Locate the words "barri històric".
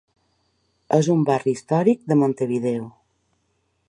1.27-2.01